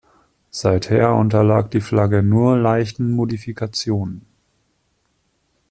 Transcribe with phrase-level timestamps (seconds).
[0.49, 4.25] Seither unterlag die Flagge nur leichten Modifikationen.